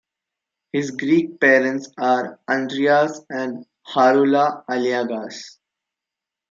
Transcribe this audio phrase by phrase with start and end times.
[0.73, 5.59] His Greek parents are Andreas and Harula Aliagas.